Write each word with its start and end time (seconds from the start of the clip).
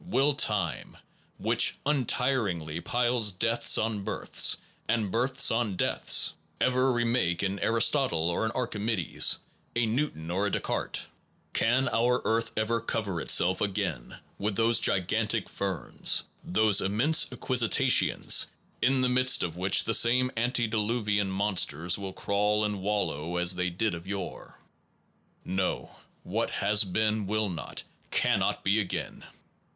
Will 0.03 0.33
time, 0.33 0.97
which 1.37 1.75
untiringly 1.85 2.81
piles 2.81 3.31
deaths 3.31 3.77
on 3.77 4.03
births, 4.03 4.57
and 4.87 5.11
births 5.11 5.51
on 5.51 5.75
deaths, 5.75 6.33
ever 6.59 6.91
re 6.91 7.03
make 7.03 7.43
an 7.43 7.59
Aristotle 7.59 8.27
or 8.31 8.43
an 8.43 8.49
Archimedes, 8.55 9.37
a 9.75 9.85
Newton 9.85 10.31
or 10.31 10.47
a 10.47 10.49
Descartes? 10.49 11.05
Can 11.53 11.87
our 11.89 12.19
earth 12.25 12.51
ever 12.57 12.81
cover 12.81 13.21
itself 13.21 13.61
again 13.61 14.17
with 14.39 14.55
those 14.55 14.79
gigantic 14.79 15.47
ferns, 15.47 16.23
those 16.43 16.81
immense 16.81 17.27
equisetaceans, 17.29 18.47
in 18.81 19.01
the 19.01 19.07
midst 19.09 19.43
of 19.43 19.55
which 19.55 19.83
the 19.83 19.93
same 19.93 20.31
antediluvian 20.35 21.29
monsters 21.29 21.99
will 21.99 22.11
crawl 22.13 22.65
and 22.65 22.81
wallow 22.81 23.37
as 23.37 23.53
they 23.53 23.69
did 23.69 23.93
of 23.93 24.07
yore?... 24.07 24.57
No, 25.45 25.95
what 26.23 26.49
has 26.49 26.83
been 26.83 27.27
will 27.27 27.49
not, 27.49 27.83
cannot, 28.09 28.63
be 28.63 28.79
again. 28.79 29.23